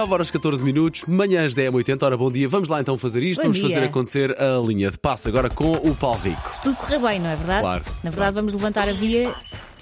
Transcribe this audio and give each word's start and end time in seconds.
9 0.00 0.14
horas 0.14 0.30
14 0.30 0.64
minutos, 0.64 1.02
manhãs 1.06 1.54
10 1.54 1.74
80 1.74 2.06
hora 2.06 2.16
bom 2.16 2.32
dia. 2.32 2.48
Vamos 2.48 2.70
lá 2.70 2.80
então 2.80 2.96
fazer 2.96 3.22
isto, 3.22 3.40
Bom 3.40 3.48
vamos 3.48 3.58
dia. 3.58 3.68
fazer 3.68 3.84
acontecer 3.86 4.34
a 4.40 4.58
linha 4.66 4.90
de 4.90 4.96
passe 4.96 5.28
agora 5.28 5.50
com 5.50 5.72
o 5.72 5.94
Paulo 5.94 6.18
Rico. 6.20 6.50
Se 6.50 6.58
tudo 6.58 6.74
correr 6.76 6.98
bem, 6.98 7.20
não 7.20 7.28
é 7.28 7.36
verdade? 7.36 7.60
Claro, 7.60 7.84
Na 8.02 8.10
verdade, 8.10 8.34
vamos 8.34 8.54
levantar 8.54 8.88
a 8.88 8.94
via 8.94 9.34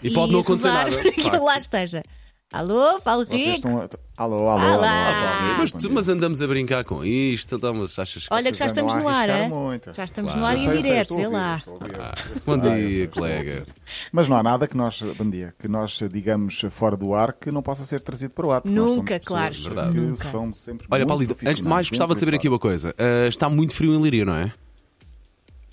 E 0.02 0.10
pode 0.10 0.32
não 0.32 0.40
acontecer 0.40 0.66
nada, 0.72 0.90
que 1.12 1.22
claro. 1.22 1.44
lá 1.44 1.56
esteja. 1.56 2.02
Alô, 2.50 2.98
falo 3.00 3.26
Vocês 3.26 3.56
Rico. 3.56 3.68
estão. 3.68 3.88
Alô, 4.16 4.48
alô, 4.48 4.62
alô. 4.72 4.82
Ah, 4.82 5.56
mas, 5.58 5.70
tu- 5.70 5.90
mas 5.92 6.08
andamos 6.08 6.40
a 6.40 6.46
brincar 6.46 6.82
com 6.82 7.04
isto, 7.04 7.56
então, 7.56 7.74
mas 7.74 7.98
achas 7.98 8.26
que. 8.26 8.32
Olha 8.34 8.50
que 8.50 8.56
já 8.56 8.64
estamos 8.64 8.94
no 8.94 9.06
ar, 9.06 9.28
é? 9.28 9.48
muito. 9.48 9.92
Já 9.94 10.02
estamos 10.04 10.32
Claro. 10.32 10.40
no 10.56 10.62
ar 10.62 10.66
Eu 10.66 10.78
em 10.78 10.82
direto, 10.82 11.14
vê 11.14 11.26
lá. 11.28 11.62
Bom 11.66 12.54
Ah, 12.54 12.56
dia, 12.56 12.88
sei, 12.90 13.06
colega. 13.08 13.66
Mas 14.10 14.30
não 14.30 14.36
há 14.38 14.42
nada 14.42 14.66
que 14.66 14.74
nós, 14.74 14.98
bom 15.18 15.28
dia, 15.28 15.54
que 15.58 15.68
nós 15.68 16.00
digamos 16.10 16.64
fora 16.70 16.96
do 16.96 17.14
ar 17.14 17.34
que 17.34 17.52
não 17.52 17.60
possa 17.62 17.84
ser 17.84 18.02
trazido 18.02 18.32
para 18.32 18.46
o 18.46 18.50
ar. 18.50 18.62
Nunca, 18.64 19.20
claro. 19.20 19.52
Verdade. 19.52 20.00
Nunca. 20.00 20.24
Olha, 20.90 21.04
Paulo, 21.06 21.26
antes 21.46 21.62
de 21.62 21.68
mais, 21.68 21.90
gostava 21.90 22.14
de 22.14 22.20
saber 22.20 22.34
aqui 22.34 22.46
e 22.46 22.50
uma 22.50 22.58
coisa. 22.58 22.94
Ah, 22.98 23.28
está 23.28 23.50
muito 23.50 23.74
frio 23.74 23.92
em 23.94 24.00
Liria, 24.02 24.24
não 24.24 24.34
é? 24.36 24.50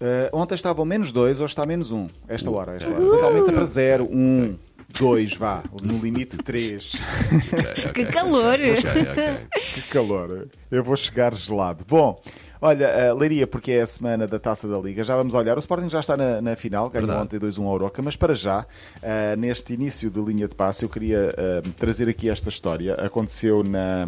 Uh, 0.02 0.28
ontem 0.38 0.56
estavam 0.56 0.84
menos 0.84 1.14
dois, 1.14 1.40
hoje 1.40 1.54
está 1.54 1.66
menos 1.66 1.90
um. 1.90 2.10
Esta 2.28 2.52
hora, 2.52 2.76
esta 2.76 2.90
hora. 2.90 3.00
Depois 3.00 3.24
aumenta 3.24 3.54
para 3.54 3.64
zero, 3.64 4.04
um, 4.12 4.58
dois, 5.00 5.36
vá. 5.36 5.64
No 5.84 5.98
limite, 6.00 6.38
três. 6.38 6.94
Que 7.94 8.06
calor! 8.06 8.56
Ok, 8.56 9.02
ok. 9.12 9.48
Que 9.74 9.82
calor. 9.90 10.48
Eu 10.72 10.84
vou 10.84 10.96
chegar 10.96 11.34
gelado. 11.34 11.86
Bom, 11.88 12.20
olha, 12.62 13.14
uh, 13.14 13.18
Leiria, 13.18 13.46
porque 13.48 13.74
é 13.74 13.82
a 13.82 13.86
semana 13.86 14.28
da 14.28 14.40
Taça 14.40 14.68
da 14.68 14.78
Liga, 14.78 15.04
já 15.04 15.16
vamos 15.16 15.34
olhar. 15.34 15.56
O 15.56 15.60
Sporting 15.60 15.90
já 15.90 16.00
está 16.00 16.18
na, 16.18 16.42
na 16.42 16.56
final, 16.56 16.90
ganhou 16.90 17.08
Verdade. 17.08 17.36
ontem 17.36 17.40
2-1 17.40 17.64
ao 17.64 17.72
Oroca, 17.72 18.02
mas 18.02 18.16
para 18.16 18.34
já, 18.34 18.62
uh, 18.62 19.40
neste 19.40 19.74
início 19.74 20.10
de 20.10 20.20
linha 20.20 20.48
de 20.48 20.56
passe, 20.56 20.84
eu 20.84 20.90
queria 20.90 21.34
uh, 21.34 21.70
trazer 21.72 22.10
aqui 22.10 22.30
esta 22.30 22.50
história. 22.50 22.94
Aconteceu 22.96 23.64
na, 23.64 24.08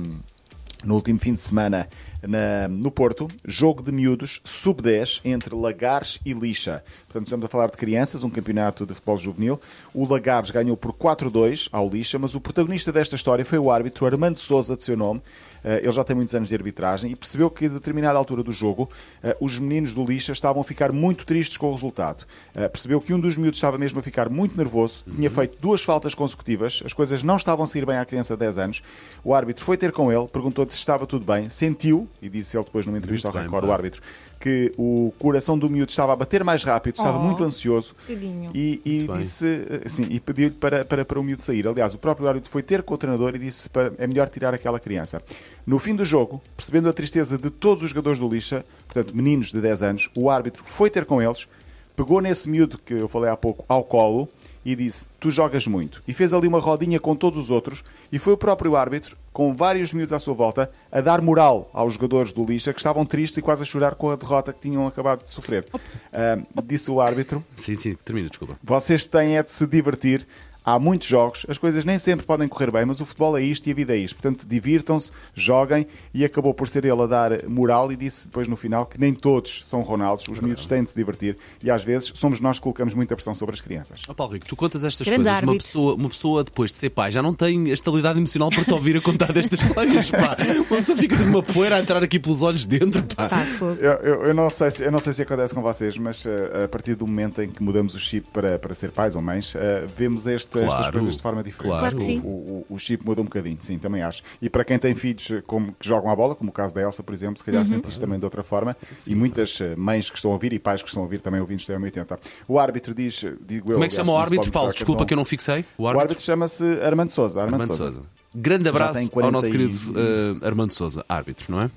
no 0.83 0.95
último 0.95 1.19
fim 1.19 1.33
de 1.33 1.39
semana 1.39 1.87
na- 2.27 2.67
no 2.67 2.91
Porto, 2.91 3.27
jogo 3.45 3.81
de 3.81 3.91
miúdos 3.91 4.41
sub-10 4.43 5.21
entre 5.23 5.55
Lagares 5.55 6.19
e 6.25 6.33
Lixa. 6.33 6.83
Portanto, 7.07 7.25
estamos 7.27 7.45
a 7.45 7.49
falar 7.49 7.67
de 7.71 7.77
crianças, 7.77 8.23
um 8.23 8.29
campeonato 8.29 8.85
de 8.85 8.93
futebol 8.93 9.17
juvenil. 9.17 9.59
O 9.93 10.05
Lagares 10.05 10.51
ganhou 10.51 10.75
por 10.77 10.93
4-2 10.93 11.69
ao 11.71 11.89
Lixa, 11.89 12.19
mas 12.19 12.35
o 12.35 12.41
protagonista 12.41 12.91
desta 12.91 13.15
história 13.15 13.45
foi 13.45 13.57
o 13.57 13.71
árbitro 13.71 14.05
Armando 14.05 14.37
Souza, 14.37 14.75
de 14.75 14.83
seu 14.83 14.97
nome. 14.97 15.21
Eh, 15.63 15.81
Ele 15.83 15.91
já 15.91 16.03
tem 16.03 16.15
muitos 16.15 16.33
anos 16.35 16.49
de 16.49 16.55
arbitragem 16.55 17.11
e 17.11 17.15
percebeu 17.15 17.49
que, 17.49 17.65
a 17.65 17.69
determinada 17.69 18.17
altura 18.17 18.43
do 18.43 18.51
jogo, 18.53 18.89
eh, 19.23 19.35
os 19.41 19.57
meninos 19.59 19.93
do 19.93 20.05
Lixa 20.05 20.31
estavam 20.31 20.61
a 20.61 20.63
ficar 20.63 20.91
muito 20.91 21.25
tristes 21.25 21.57
com 21.57 21.67
o 21.69 21.71
resultado. 21.71 22.25
Eh, 22.55 22.67
Percebeu 22.69 23.01
que 23.01 23.13
um 23.13 23.19
dos 23.19 23.35
miúdos 23.37 23.57
estava 23.57 23.77
mesmo 23.77 23.99
a 23.99 24.03
ficar 24.03 24.29
muito 24.29 24.55
nervoso, 24.55 25.03
tinha 25.15 25.29
feito 25.31 25.57
duas 25.59 25.81
faltas 25.83 26.13
consecutivas, 26.13 26.83
as 26.85 26.93
coisas 26.93 27.23
não 27.23 27.37
estavam 27.37 27.63
a 27.63 27.67
sair 27.67 27.85
bem 27.85 27.97
à 27.97 28.05
criança 28.05 28.35
de 28.35 28.39
10 28.41 28.57
anos. 28.59 28.83
O 29.23 29.33
árbitro 29.33 29.63
foi 29.65 29.77
ter 29.77 29.91
com 29.91 30.11
ele, 30.11 30.27
perguntou-lhe 30.27 30.69
se 30.71 30.77
estava 30.77 31.07
tudo 31.07 31.25
bem, 31.25 31.49
sentiu, 31.49 32.07
e 32.21 32.29
disse 32.29 32.57
ele 32.57 32.65
depois 32.65 32.85
numa 32.85 32.97
entrevista 32.97 33.27
ao 33.27 33.33
Muito 33.33 33.43
bem, 33.43 33.51
Record, 33.51 33.63
pá. 33.65 33.69
o 33.69 33.73
árbitro, 33.73 34.01
que 34.39 34.71
o 34.77 35.13
coração 35.19 35.57
do 35.57 35.69
miúdo 35.69 35.89
estava 35.89 36.13
a 36.13 36.15
bater 36.15 36.43
mais 36.43 36.63
rápido, 36.63 36.95
estava 36.95 37.17
Oh, 37.17 37.21
muito 37.23 37.43
ansioso 37.43 37.95
tadinho. 38.07 38.51
e, 38.53 38.81
e 38.85 38.89
Muito 38.99 39.11
bem. 39.13 39.21
disse 39.21 39.45
assim, 39.85 40.03
e 40.09 40.19
pediu-lhe 40.19 40.53
para, 40.53 40.85
para, 40.85 41.03
para 41.05 41.19
o 41.19 41.23
miúdo 41.23 41.41
sair. 41.41 41.67
Aliás, 41.67 41.93
o 41.93 41.97
próprio 41.97 42.27
árbitro 42.27 42.49
foi 42.51 42.61
ter 42.63 42.83
com 42.83 42.93
o 42.93 42.97
treinador 42.97 43.35
e 43.35 43.39
disse 43.39 43.69
para, 43.69 43.91
é 43.97 44.05
melhor 44.07 44.29
tirar 44.29 44.53
aquela 44.53 44.79
criança. 44.79 45.21
No 45.65 45.79
fim 45.79 45.95
do 45.95 46.05
jogo, 46.05 46.41
percebendo 46.55 46.87
a 46.89 46.93
tristeza 46.93 47.37
de 47.37 47.49
todos 47.49 47.83
os 47.83 47.89
jogadores 47.89 48.19
do 48.19 48.27
Lixa, 48.29 48.63
portanto, 48.87 49.15
meninos 49.15 49.51
de 49.51 49.59
10 49.61 49.83
anos, 49.83 50.09
o 50.17 50.29
árbitro 50.29 50.63
foi 50.65 50.89
ter 50.89 51.05
com 51.05 51.21
eles, 51.21 51.47
pegou 51.95 52.21
nesse 52.21 52.47
miúdo 52.49 52.77
que 52.77 52.93
eu 52.93 53.07
falei 53.07 53.29
há 53.29 53.35
pouco 53.37 53.65
ao 53.67 53.83
colo 53.83 54.29
e 54.63 54.75
disse: 54.75 55.07
Tu 55.19 55.31
jogas 55.31 55.65
muito. 55.65 56.03
E 56.07 56.13
fez 56.13 56.31
ali 56.33 56.47
uma 56.47 56.59
rodinha 56.59 56.99
com 56.99 57.15
todos 57.15 57.39
os 57.39 57.49
outros 57.49 57.83
e 58.11 58.19
foi 58.19 58.33
o 58.33 58.37
próprio 58.37 58.75
árbitro, 58.75 59.17
com 59.37 59.53
vários 59.53 59.93
miúdos 59.93 60.13
à 60.13 60.17
sua 60.17 60.33
volta, 60.33 60.71
a 60.91 60.99
dar 60.99 61.21
moral 61.21 61.69
aos 61.71 61.93
jogadores 61.93 62.33
do 62.33 62.43
Lixa 62.43 62.73
que 62.73 62.79
estavam 62.79 63.05
tristes 63.05 63.37
e 63.37 63.41
quase 63.43 63.61
a 63.61 63.65
chorar 63.67 63.93
com 63.93 64.09
a 64.09 64.15
derrota 64.15 64.51
que 64.51 64.61
tinham 64.61 64.87
acabado 64.87 65.21
de 65.23 65.29
sofrer. 65.29 65.67
Ah, 66.11 66.39
disse 66.65 66.89
o 66.89 66.99
árbitro: 66.99 67.43
Sim, 67.55 67.75
sim, 67.75 67.93
termina, 67.93 68.29
desculpa. 68.29 68.57
vocês 68.63 69.05
têm 69.05 69.37
é 69.37 69.43
de 69.43 69.51
se 69.51 69.67
divertir. 69.67 70.25
Há 70.69 70.77
muitos 70.77 71.07
jogos, 71.07 71.45
as 71.47 71.57
coisas 71.57 71.85
nem 71.85 71.97
sempre 71.97 72.25
podem 72.25 72.45
correr 72.45 72.69
bem, 72.71 72.83
mas 72.83 72.99
o 72.99 73.05
futebol 73.05 73.37
é 73.37 73.41
isto 73.41 73.67
e 73.67 73.71
a 73.71 73.75
vida 73.75 73.93
é 73.95 73.97
isto. 73.99 74.15
Portanto, 74.17 74.45
divirtam-se, 74.45 75.11
joguem 75.33 75.87
e 76.13 76.25
acabou 76.25 76.53
por 76.53 76.67
ser 76.67 76.83
ele 76.83 77.01
a 77.01 77.05
dar 77.05 77.47
moral 77.47 77.89
e 77.89 77.95
disse 77.95 78.27
depois 78.27 78.49
no 78.49 78.57
final 78.57 78.85
que 78.85 78.99
nem 78.99 79.13
todos 79.13 79.61
são 79.63 79.81
Ronaldos, 79.81 80.27
os 80.27 80.41
miúdos 80.41 80.67
têm 80.67 80.83
de 80.83 80.89
se 80.89 80.95
divertir 80.97 81.37
e 81.63 81.71
às 81.71 81.85
vezes 81.85 82.11
somos 82.15 82.41
nós 82.41 82.57
que 82.59 82.63
colocamos 82.63 82.93
muita 82.93 83.15
pressão 83.15 83.33
sobre 83.33 83.53
as 83.55 83.61
crianças. 83.61 84.01
Ó 84.09 84.13
Paulo 84.13 84.33
Rico, 84.33 84.45
tu 84.45 84.57
contas 84.57 84.83
estas 84.83 85.07
Grande 85.07 85.23
coisas, 85.23 85.41
uma 85.43 85.53
pessoa, 85.57 85.95
uma 85.95 86.09
pessoa 86.09 86.43
depois 86.43 86.71
de 86.73 86.77
ser 86.79 86.89
pai 86.89 87.11
já 87.11 87.21
não 87.21 87.33
tem 87.33 87.69
a 87.69 87.73
estabilidade 87.73 88.19
emocional 88.19 88.49
para 88.49 88.65
te 88.65 88.73
ouvir 88.73 88.97
a 88.97 89.01
contar 89.01 89.31
destas 89.31 89.61
histórias, 89.63 90.11
pá. 90.11 90.35
Uma 90.69 90.77
pessoa 90.79 90.97
fica 90.97 91.15
tipo 91.15 91.29
uma 91.29 91.41
poeira 91.43 91.77
a 91.77 91.79
entrar 91.79 92.03
aqui 92.03 92.19
pelos 92.19 92.41
olhos 92.43 92.65
dentro, 92.65 93.01
pá. 93.15 93.29
Fogo. 93.29 93.77
Eu, 93.79 93.91
eu- 94.03 94.25
eu 94.25 94.33
não 94.33 94.49
sei 94.49 94.69
se, 94.69 94.83
eu 94.83 94.91
não 94.91 94.99
sei 94.99 95.13
se 95.13 95.21
acontece 95.21 95.55
com 95.55 95.61
vocês, 95.61 95.97
mas 95.97 96.25
eh, 96.25 96.63
a 96.65 96.67
partir 96.67 96.95
do 96.95 97.07
momento 97.07 97.41
em 97.41 97.49
que 97.49 97.63
mudamos 97.63 97.95
o 97.95 97.99
chip 97.99 98.27
para, 98.33 98.59
para 98.59 98.75
ser 98.75 98.91
pais 98.91 99.15
ou 99.15 99.21
mães, 99.21 99.53
eh, 99.55 99.85
vemos 99.95 100.25
este- 100.25 100.56
estas 100.63 100.77
Claro, 100.77 100.93
coisas 100.93 101.15
de 101.17 101.21
forma 101.21 101.43
diferente. 101.43 101.79
claro. 101.79 101.95
Que 101.95 102.01
sim. 102.01 102.19
O, 102.23 102.27
o- 102.27 102.65
o 102.69 102.79
chip 102.79 103.05
muda 103.05 103.21
um 103.21 103.25
bocadinho, 103.25 103.57
sim, 103.61 103.77
também 103.77 104.01
acho. 104.01 104.21
E 104.41 104.49
para 104.49 104.63
quem 104.65 104.77
tem 104.79 104.93
filhos 104.95 105.29
eh, 105.31 105.41
como, 105.45 105.71
que 105.73 105.87
jogam 105.87 106.11
a 106.11 106.15
bola, 106.15 106.35
como 106.35 106.49
o 106.49 106.53
caso 106.53 106.73
da 106.73 106.81
Elsa, 106.81 107.01
por 107.03 107.13
exemplo, 107.13 107.37
se 107.37 107.43
calhar 107.43 107.61
Uhum. 107.61 107.67
sente 107.67 107.89
isto 107.89 107.99
também 108.01 108.17
de 108.19 108.25
outra 108.25 108.43
forma. 108.43 108.75
E 109.07 109.15
muitas 109.15 109.59
eh, 109.61 109.75
mães 109.75 110.09
que 110.09 110.15
estão 110.17 110.31
a 110.31 110.33
ouvir 110.33 110.53
e 110.53 110.59
pais 110.59 110.81
que 110.81 110.87
estão 110.87 111.01
a 111.03 111.05
ouvir 111.05 111.21
também 111.21 111.39
ouvindo 111.41 111.59
isto 111.59 111.71
é 111.71 111.77
80. 111.77 112.19
O 112.47 112.59
árbitro 112.59 112.93
diz, 112.93 113.23
eh, 113.23 113.33
digo 113.47 113.69
eu. 113.71 113.73
Como 113.75 113.85
é 113.85 113.87
que 113.87 113.93
chama 113.93 114.13
o 114.13 114.17
árbitro, 114.17 114.51
Paulo? 114.51 114.71
Desculpa 114.71 114.99
cartão. 114.99 115.05
que 115.07 115.13
eu 115.13 115.17
não 115.17 115.25
fixei. 115.25 115.65
O 115.77 115.83
O 115.83 115.87
árbitro, 115.87 116.01
árbitro 116.01 116.23
chama-se 116.23 116.63
Armando 116.81 117.09
Souza. 117.09 117.41
Armando, 117.41 117.61
Armando. 117.61 117.77
Souza. 117.77 118.01
Grande 118.35 118.67
abraço 118.69 118.99
ao 118.99 119.31
nosso 119.31 119.47
40 119.47 119.47
e- 119.47 119.51
querido 119.51 119.93
eh, 119.99 120.45
Armando 120.47 120.71
Souza, 120.73 121.03
árbitro, 121.09 121.45
não 121.49 121.61
é? 121.61 121.71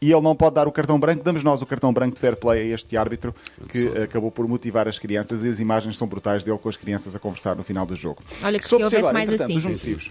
E 0.00 0.12
ele 0.12 0.20
não 0.20 0.36
pode 0.36 0.54
dar 0.54 0.68
o 0.68 0.72
cartão 0.72 1.00
branco, 1.00 1.24
damos 1.24 1.42
nós 1.42 1.62
o 1.62 1.66
cartão 1.66 1.92
branco 1.92 2.14
de 2.14 2.20
fair 2.20 2.36
play 2.36 2.70
a 2.70 2.74
este 2.74 2.96
árbitro 2.96 3.34
que 3.70 3.88
acabou 4.02 4.30
por 4.30 4.46
motivar 4.46 4.86
as 4.86 4.98
crianças 4.98 5.42
e 5.42 5.48
as 5.48 5.58
imagens 5.58 5.96
são 5.96 6.06
brutais 6.06 6.44
dele 6.44 6.58
com 6.58 6.68
as 6.68 6.76
crianças 6.76 7.16
a 7.16 7.18
conversar 7.18 7.56
no 7.56 7.64
final 7.64 7.86
do 7.86 7.96
jogo. 7.96 8.22
Olha, 8.42 8.58
que 8.58 8.68
Sobre-se 8.68 8.94
houvesse 8.94 9.12
mais 9.12 9.32
assim. 9.32 9.56
os 9.56 9.64
motivos. 9.64 10.10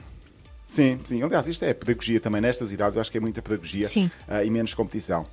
Sim, 0.67 0.99
sim. 1.03 1.21
Aliás, 1.21 1.47
isto 1.47 1.63
é 1.63 1.73
pedagogia 1.73 2.19
também 2.19 2.41
nestas 2.41 2.71
idades. 2.71 2.95
Eu 2.95 3.01
acho 3.01 3.11
que 3.11 3.17
é 3.17 3.21
muita 3.21 3.41
pedagogia 3.41 3.85
Sim. 3.85 4.09
ah, 4.27 4.43
e 4.43 4.49
menos 4.49 4.73
competição. 4.73 5.25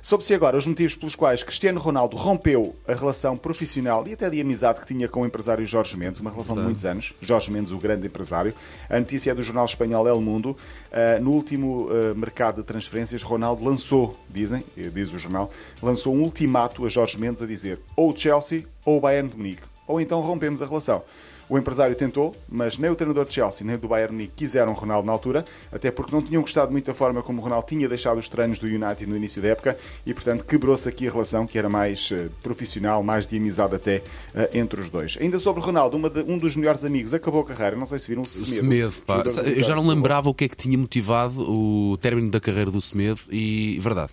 Soube-se 0.00 0.32
agora 0.32 0.56
os 0.56 0.66
motivos 0.66 0.96
pelos 0.96 1.14
quais 1.14 1.42
Cristiano 1.42 1.78
Ronaldo 1.78 2.16
rompeu 2.16 2.74
a 2.86 2.94
relação 2.94 3.36
profissional 3.36 4.06
e 4.06 4.14
até 4.14 4.30
de 4.30 4.40
amizade 4.40 4.80
que 4.80 4.86
tinha 4.86 5.06
com 5.06 5.22
o 5.22 5.26
empresário 5.26 5.66
Jorge 5.66 5.96
Mendes, 5.96 6.20
uma 6.20 6.30
relação 6.30 6.56
de 6.56 6.62
muitos 6.62 6.86
anos. 6.86 7.14
Jorge 7.20 7.50
Mendes, 7.50 7.70
o 7.70 7.78
grande 7.78 8.06
empresário. 8.06 8.54
A 8.88 8.98
notícia 8.98 9.32
é 9.32 9.34
do 9.34 9.42
jornal 9.42 9.66
espanhol 9.66 10.08
El 10.08 10.20
Mundo. 10.20 10.56
Ah, 10.90 11.18
no 11.20 11.32
último 11.32 11.88
ah, 11.90 12.14
mercado 12.14 12.56
de 12.56 12.62
transferências, 12.62 13.22
Ronaldo 13.22 13.62
lançou, 13.62 14.18
dizem, 14.30 14.64
eh, 14.76 14.90
diz 14.92 15.12
o 15.12 15.18
jornal, 15.18 15.50
lançou 15.82 16.14
um 16.14 16.22
ultimato 16.22 16.86
a 16.86 16.88
Jorge 16.88 17.20
Mendes 17.20 17.42
a 17.42 17.46
dizer 17.46 17.78
ou 17.94 18.12
o 18.12 18.16
Chelsea 18.16 18.64
ou 18.84 18.96
o 18.96 19.00
Bayern 19.00 19.28
de 19.28 19.36
Munique. 19.36 19.67
Ou 19.88 20.00
então 20.00 20.20
rompemos 20.20 20.62
a 20.62 20.66
relação. 20.66 21.02
O 21.50 21.56
empresário 21.56 21.96
tentou, 21.96 22.36
mas 22.46 22.76
nem 22.76 22.90
o 22.90 22.94
treinador 22.94 23.24
de 23.24 23.32
Chelsea 23.32 23.66
nem 23.66 23.78
do 23.78 23.88
Bayern 23.88 24.12
Munique 24.12 24.34
quiseram 24.36 24.74
Ronaldo 24.74 25.06
na 25.06 25.12
altura, 25.14 25.46
até 25.72 25.90
porque 25.90 26.14
não 26.14 26.20
tinham 26.20 26.42
gostado 26.42 26.70
muito 26.70 26.84
da 26.84 26.92
forma 26.92 27.22
como 27.22 27.40
o 27.40 27.42
Ronaldo 27.42 27.66
tinha 27.66 27.88
deixado 27.88 28.18
os 28.18 28.28
treinos 28.28 28.58
do 28.60 28.66
United 28.66 29.06
no 29.06 29.16
início 29.16 29.40
da 29.40 29.48
época 29.48 29.78
e, 30.04 30.12
portanto, 30.12 30.44
quebrou-se 30.44 30.86
aqui 30.86 31.08
a 31.08 31.10
relação 31.10 31.46
que 31.46 31.56
era 31.56 31.66
mais 31.70 32.10
eh, 32.12 32.28
profissional, 32.42 33.02
mais 33.02 33.26
de 33.26 33.38
amizade 33.38 33.74
até 33.74 34.02
eh, 34.34 34.50
entre 34.52 34.78
os 34.82 34.90
dois. 34.90 35.16
Ainda 35.18 35.38
sobre 35.38 35.62
Ronaldo, 35.62 35.96
de- 36.10 36.30
um 36.30 36.36
dos 36.36 36.54
melhores 36.54 36.84
amigos 36.84 37.14
acabou 37.14 37.40
a 37.40 37.44
carreira, 37.46 37.76
não 37.76 37.86
sei 37.86 37.98
se 37.98 38.08
viram 38.08 38.20
o 38.20 38.26
Semedo. 38.26 38.54
Semedo, 38.60 38.94
pá. 39.06 39.24
Eu 39.46 39.62
já 39.62 39.74
não 39.74 39.86
lembrava 39.88 40.28
o 40.28 40.34
que 40.34 40.44
é 40.44 40.48
que 40.50 40.56
tinha 40.56 40.76
motivado 40.76 41.50
o 41.50 41.96
término 41.96 42.30
da 42.30 42.40
carreira 42.40 42.70
do 42.70 42.78
Semedo 42.82 43.20
e, 43.30 43.78
verdade. 43.80 44.12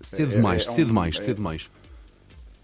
Cedo 0.00 0.32
É- 0.32 0.36
demais, 0.36 0.64
é 0.64 0.70
um- 0.70 0.74
cedo 0.74 0.86
demais, 0.86 1.16
é- 1.16 1.18
cedo 1.18 1.36
demais. 1.38 1.70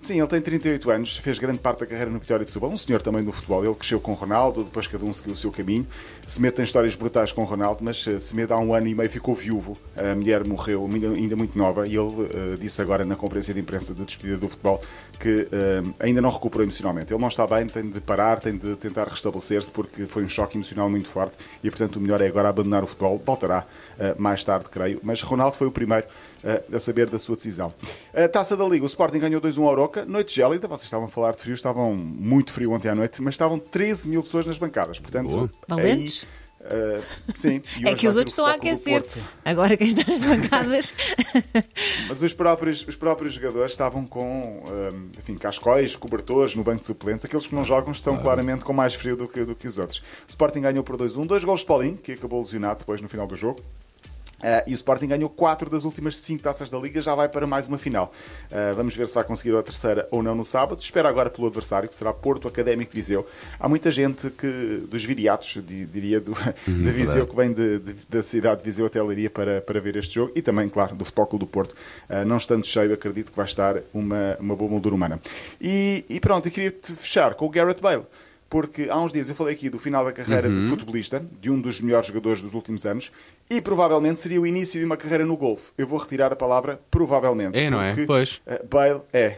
Sim, 0.02 0.18
ele 0.18 0.26
tem 0.28 0.40
38 0.40 0.90
anos, 0.90 1.16
fez 1.18 1.38
grande 1.38 1.58
parte 1.58 1.80
da 1.80 1.86
carreira 1.86 2.10
no 2.10 2.18
Vitória 2.18 2.42
de 2.42 2.50
Setúbal, 2.50 2.70
um 2.70 2.76
senhor 2.76 3.02
também 3.02 3.22
do 3.22 3.32
futebol. 3.32 3.62
Ele 3.62 3.74
cresceu 3.74 4.00
com 4.00 4.14
Ronaldo, 4.14 4.64
depois 4.64 4.86
cada 4.86 5.04
um 5.04 5.12
seguiu 5.12 5.34
o 5.34 5.36
seu 5.36 5.52
caminho. 5.52 5.86
Semedo 6.26 6.56
tem 6.56 6.64
histórias 6.64 6.96
brutais 6.96 7.32
com 7.32 7.44
Ronaldo, 7.44 7.84
mas 7.84 8.06
eh, 8.08 8.18
Semedo 8.18 8.54
há 8.54 8.58
um 8.58 8.72
ano 8.72 8.86
e 8.86 8.94
meio 8.94 9.10
ficou 9.10 9.34
viúvo. 9.34 9.76
A 9.94 10.14
mulher 10.14 10.42
morreu 10.42 10.88
ainda, 11.14 11.36
muito 11.36 11.56
nova 11.56 11.86
e 11.86 11.96
ele 11.96 12.30
eh, 12.32 12.56
disse 12.58 12.80
agora 12.80 13.04
na 13.04 13.14
conferência 13.14 13.52
de 13.52 13.60
imprensa 13.60 13.92
de 13.92 14.02
despedida 14.04 14.38
do 14.38 14.48
futebol 14.48 14.80
que 15.20 15.46
eh, 15.52 15.82
ainda 16.00 16.22
não 16.22 16.30
recuperou 16.30 16.64
emocionalmente. 16.64 17.12
Ele 17.12 17.20
não 17.20 17.28
está 17.28 17.46
bem, 17.46 17.66
tem 17.66 17.90
de 17.90 18.00
parar, 18.00 18.40
tem 18.40 18.56
de 18.56 18.74
tentar 18.76 19.06
restabelecer-se 19.06 19.70
porque 19.70 20.06
foi 20.06 20.24
um 20.24 20.28
choque 20.28 20.56
emocional 20.56 20.88
muito 20.88 21.10
forte 21.10 21.36
e, 21.62 21.68
portanto, 21.68 21.96
o 21.96 22.00
melhor 22.00 22.22
é 22.22 22.26
agora 22.26 22.48
abandonar 22.48 22.82
o 22.82 22.86
futebol. 22.86 23.20
Voltará 23.24 23.66
eh, 23.98 24.14
mais 24.18 24.42
tarde, 24.42 24.70
creio. 24.70 24.98
Mas 25.02 25.20
Ronaldo 25.20 25.56
foi 25.56 25.66
o 25.66 25.70
primeiro 25.70 26.06
a 26.72 26.78
saber 26.78 27.10
da 27.10 27.18
sua 27.18 27.36
decisão. 27.36 27.70
A 28.14 28.26
taça 28.26 28.56
da 28.56 28.64
Liga, 28.64 28.82
o 28.82 28.86
Sporting 28.86 29.18
ganhou 29.18 29.42
2-1 29.42 29.62
ao 29.62 29.74
Noite 30.06 30.34
gélida, 30.34 30.68
vocês 30.68 30.84
estavam 30.84 31.06
a 31.06 31.10
falar 31.10 31.32
de 31.32 31.42
frio, 31.42 31.54
estavam 31.54 31.94
muito 31.94 32.52
frio 32.52 32.72
ontem 32.72 32.88
à 32.88 32.94
noite, 32.94 33.20
mas 33.22 33.34
estavam 33.34 33.58
13 33.58 34.08
mil 34.08 34.22
pessoas 34.22 34.46
nas 34.46 34.58
bancadas. 34.58 34.98
Portanto, 34.98 35.50
Valentes? 35.68 36.24
eh, 36.24 36.40
Uh, 36.60 37.02
sim, 37.34 37.62
e 37.78 37.88
É 37.88 37.94
que 37.94 38.06
os 38.06 38.16
outros 38.16 38.32
estão 38.32 38.44
a 38.44 38.52
aquecer. 38.52 39.02
Agora 39.42 39.78
quem 39.78 39.86
está 39.86 40.02
nas 40.06 40.22
bancadas. 40.22 40.94
Mas 42.06 42.22
os 42.22 42.34
próprios, 42.34 42.86
os 42.86 42.96
próprios 42.96 43.32
jogadores 43.32 43.72
estavam 43.72 44.06
com 44.06 44.62
hum, 44.66 45.10
enfim, 45.18 45.36
cascóis, 45.36 45.96
cobertores 45.96 46.54
no 46.54 46.62
banco 46.62 46.80
de 46.80 46.86
suplentes. 46.86 47.24
Aqueles 47.24 47.46
que 47.46 47.54
não 47.54 47.64
jogam 47.64 47.92
estão 47.92 48.18
claramente 48.18 48.64
com 48.64 48.74
mais 48.74 48.94
frio 48.94 49.16
do 49.16 49.26
que, 49.26 49.42
do 49.42 49.54
que 49.54 49.66
os 49.66 49.78
outros. 49.78 50.00
O 50.00 50.28
Sporting 50.28 50.60
ganhou 50.60 50.84
por 50.84 50.98
2-1, 50.98 51.26
dois 51.26 51.44
gols 51.44 51.60
de 51.60 51.66
Paulinho, 51.66 51.96
que 51.96 52.12
acabou 52.12 52.40
lesionado 52.40 52.80
depois 52.80 53.00
no 53.00 53.08
final 53.08 53.26
do 53.26 53.34
jogo. 53.34 53.62
Ah, 54.42 54.64
e 54.66 54.72
o 54.72 54.74
Sporting 54.74 55.06
ganhou 55.08 55.28
4 55.28 55.68
das 55.68 55.84
últimas 55.84 56.16
5 56.16 56.42
taças 56.42 56.70
da 56.70 56.78
Liga, 56.78 57.00
já 57.00 57.14
vai 57.14 57.28
para 57.28 57.46
mais 57.46 57.68
uma 57.68 57.78
final. 57.78 58.12
Ah, 58.50 58.72
vamos 58.74 58.96
ver 58.96 59.06
se 59.08 59.14
vai 59.14 59.24
conseguir 59.24 59.54
a 59.56 59.62
terceira 59.62 60.08
ou 60.10 60.22
não 60.22 60.34
no 60.34 60.44
sábado. 60.44 60.80
Espera 60.80 61.08
agora 61.08 61.28
pelo 61.30 61.46
adversário, 61.46 61.88
que 61.88 61.94
será 61.94 62.12
Porto 62.12 62.48
Académico 62.48 62.90
de 62.90 62.96
Viseu. 62.96 63.26
Há 63.58 63.68
muita 63.68 63.90
gente 63.90 64.30
que, 64.30 64.84
dos 64.88 65.04
viriatos, 65.04 65.58
di- 65.66 65.84
diria, 65.86 66.20
do, 66.20 66.32
de 66.66 66.92
Viseu, 66.92 67.26
que 67.26 67.36
vem 67.36 67.52
de- 67.52 67.78
de- 67.78 67.94
da 68.08 68.22
cidade 68.22 68.58
de 68.60 68.64
Viseu 68.64 68.86
até 68.86 68.98
a 68.98 69.04
Leiria 69.04 69.30
para, 69.30 69.60
para 69.60 69.80
ver 69.80 69.96
este 69.96 70.14
jogo. 70.14 70.32
E 70.34 70.42
também, 70.42 70.68
claro, 70.68 70.94
do 70.96 71.04
Futebol 71.04 71.26
Clube 71.26 71.44
do 71.44 71.48
Porto. 71.50 71.74
Ah, 72.08 72.24
não 72.24 72.36
estando 72.36 72.66
cheio, 72.66 72.92
acredito 72.94 73.30
que 73.30 73.36
vai 73.36 73.46
estar 73.46 73.76
uma, 73.92 74.36
uma 74.40 74.56
boa 74.56 74.70
moldura 74.70 74.94
humana. 74.94 75.20
E, 75.60 76.04
e 76.08 76.18
pronto, 76.20 76.46
eu 76.48 76.52
queria-te 76.52 76.94
fechar 76.94 77.34
com 77.34 77.46
o 77.46 77.50
Garrett 77.50 77.80
Bale. 77.80 78.04
Porque 78.50 78.88
há 78.90 79.00
uns 79.00 79.12
dias 79.12 79.28
eu 79.28 79.34
falei 79.36 79.54
aqui 79.54 79.70
do 79.70 79.78
final 79.78 80.04
da 80.04 80.10
carreira 80.12 80.50
de 80.50 80.68
futebolista, 80.68 81.24
de 81.40 81.48
um 81.48 81.60
dos 81.60 81.80
melhores 81.80 82.08
jogadores 82.08 82.42
dos 82.42 82.52
últimos 82.52 82.84
anos, 82.84 83.12
e 83.48 83.60
provavelmente 83.60 84.18
seria 84.18 84.40
o 84.40 84.46
início 84.46 84.80
de 84.80 84.84
uma 84.84 84.96
carreira 84.96 85.24
no 85.24 85.36
golfe. 85.36 85.70
Eu 85.78 85.86
vou 85.86 85.96
retirar 85.96 86.32
a 86.32 86.36
palavra 86.36 86.80
provavelmente. 86.90 87.56
É, 87.56 87.70
não 87.70 87.80
é? 87.80 87.94
Pois. 88.04 88.42
eh, 88.44 88.60
Bale 88.68 89.02
é. 89.12 89.36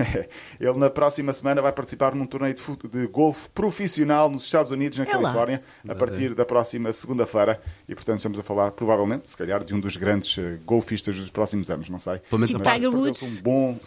ele 0.58 0.78
na 0.78 0.88
próxima 0.88 1.30
semana 1.34 1.60
vai 1.60 1.72
participar 1.72 2.14
num 2.14 2.24
torneio 2.26 2.54
de, 2.54 2.62
de 2.88 3.06
golfe 3.06 3.50
profissional 3.54 4.30
nos 4.30 4.44
Estados 4.46 4.70
Unidos, 4.70 4.98
na 4.98 5.04
É 5.04 5.08
lá. 5.08 5.22
Califórnia, 5.24 5.62
a 5.86 5.94
partir 5.94 6.34
da 6.34 6.46
próxima 6.46 6.90
segunda-feira. 6.90 7.60
E 7.86 7.94
portanto 7.94 8.20
estamos 8.20 8.38
a 8.38 8.42
falar, 8.42 8.70
provavelmente, 8.70 9.28
se 9.28 9.36
calhar, 9.36 9.62
de 9.62 9.74
um 9.74 9.80
dos 9.80 9.98
grandes 9.98 10.38
eh, 10.38 10.56
golfistas 10.64 11.16
dos 11.16 11.28
próximos 11.28 11.70
anos, 11.70 11.90
não 11.90 11.98
sei. 11.98 12.18
Pelo 12.30 12.40
menos 12.40 12.54
a 12.54 12.58
parte, 12.60 12.86
Woods. 12.86 13.40
Um 13.40 13.42
bom. 13.42 13.78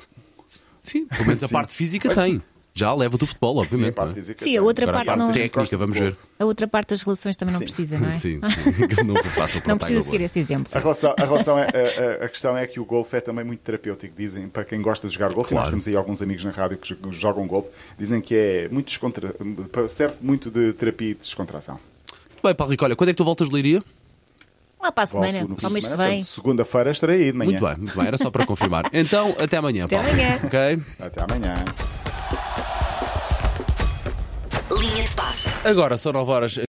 sim, 0.80 1.08
pelo 1.08 1.26
menos 1.26 1.44
a 1.44 1.50
parte 1.50 1.74
física 1.74 2.14
tem. 2.14 2.44
Já 2.78 2.94
leva 2.94 3.18
do 3.18 3.26
futebol, 3.26 3.54
Sim, 3.56 3.60
a 3.60 3.64
obviamente. 3.64 3.94
parte 3.96 4.12
é? 4.12 4.14
física 4.14 4.44
Sim, 4.44 4.56
a 4.58 4.62
outra 4.62 4.86
Agora 4.86 4.98
a 4.98 5.00
parte 5.00 5.08
parte 5.08 5.20
não- 5.20 5.32
técnica, 5.34 5.78
vamos 5.78 5.98
ver. 5.98 6.16
A 6.38 6.46
outra 6.46 6.68
parte 6.68 6.90
das 6.90 7.02
relações 7.02 7.36
também 7.36 7.52
não 7.54 7.60
Sim. 7.60 7.66
precisa, 7.66 7.98
não 7.98 8.10
é? 8.10 8.14
Sim, 8.14 8.40
sim. 8.48 8.88
que 8.88 9.02
não 9.04 9.16
para 9.16 9.50
Não 9.66 9.78
precisa 9.80 10.02
seguir 10.02 10.22
esse 10.22 10.38
exemplo. 10.40 10.72
A, 10.76 10.80
relação, 10.80 11.16
a, 11.18 11.26
relação 11.26 11.58
é, 11.58 11.66
a, 12.22 12.26
a- 12.26 12.30
questão 12.30 12.56
é 12.56 12.68
que 12.68 12.80
o 12.80 12.86
golfe 12.86 13.16
é 13.18 13.20
também 13.22 13.44
muito 13.44 13.62
terapêutico, 13.62 14.14
dizem, 14.16 14.48
para 14.48 14.64
quem 14.64 14.80
gosta 14.80 15.08
de 15.08 15.14
jogar 15.16 15.34
golfe, 15.34 15.54
e 15.54 15.56
nós 15.56 15.64
Claro. 15.64 15.72
temos 15.72 15.88
aí 15.88 15.96
alguns 15.96 16.22
amigos 16.22 16.44
na 16.46 16.52
rádio 16.52 16.78
que 16.78 16.94
jo- 16.94 17.12
jogam 17.12 17.48
golfe, 17.48 17.70
dizem 17.98 18.22
que 18.22 18.36
é 18.36 18.70
muito 18.70 18.86
descontra... 18.90 19.34
serve 19.90 20.18
muito 20.22 20.52
de 20.52 20.72
terapia 20.74 21.10
e 21.10 21.14
de 21.16 21.22
descontração. 21.22 21.80
Bem, 22.44 22.54
Paulo 22.54 22.70
Rico, 22.70 22.86
olha, 22.86 22.96
quando 22.96 23.10
é 23.10 23.14
que 23.14 23.18
tu 23.18 23.26
voltas 23.26 23.48
de 23.48 23.54
Leiria? 23.56 23.84
Lá 24.80 24.92
para 24.92 25.06
a 25.06 25.08
semana, 25.08 25.32
fim 25.58 25.66
ao 25.66 25.72
mês 25.72 25.88
que 25.88 25.96
vem. 25.96 26.08
portanto, 26.08 26.26
Segunda-feira 26.26 26.92
estarei 26.92 27.24
aí 27.24 27.32
de 27.32 27.38
manhã. 27.40 27.50
Muito 27.50 27.66
bem, 27.66 27.78
muito 27.78 27.98
bem, 27.98 28.06
era 28.08 28.18
só 28.18 28.30
para 28.30 28.46
confirmar. 28.46 28.86
Então, 28.94 29.36
até 29.42 29.58
amanhã, 29.58 29.86
Até 29.86 29.96
Paulo. 29.96 30.12
amanhã. 30.12 30.40
Ok? 30.44 30.84
Até 31.00 31.24
amanhã. 31.24 31.66
Agora 35.64 35.98
são 35.98 36.12
9 36.14 36.32
horas 36.32 36.58